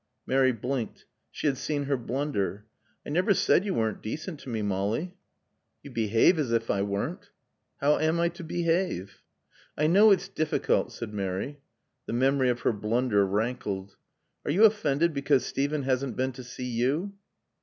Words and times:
Mary 0.25 0.51
blinked. 0.51 1.05
She 1.29 1.45
had 1.45 1.59
seen 1.59 1.83
her 1.83 1.95
blunder. 1.95 2.65
"I 3.05 3.09
never 3.11 3.35
said 3.35 3.65
you 3.65 3.75
weren't 3.75 4.01
decent 4.01 4.39
to 4.39 4.49
me, 4.49 4.63
Molly." 4.63 5.15
"You 5.83 5.91
behave 5.91 6.39
as 6.39 6.51
if 6.51 6.71
I 6.71 6.81
weren't." 6.81 7.29
"How 7.81 7.99
am 7.99 8.19
I 8.19 8.29
to 8.29 8.43
behave?" 8.43 9.21
"I 9.77 9.85
know 9.85 10.09
it's 10.09 10.27
difficult," 10.27 10.91
said 10.91 11.13
Mary. 11.13 11.59
The 12.07 12.13
memory 12.13 12.49
of 12.49 12.61
her 12.61 12.73
blunder 12.73 13.27
rankled. 13.27 13.95
"Are 14.43 14.49
you 14.49 14.63
offended 14.65 15.13
because 15.13 15.45
Steven 15.45 15.83
hasn't 15.83 16.15
been 16.17 16.31
to 16.31 16.43
see 16.43 16.65
you?" 16.65 17.13